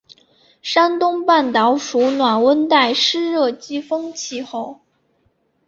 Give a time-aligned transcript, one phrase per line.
[0.63, 4.81] 山东半岛属暖温带湿润季风气候。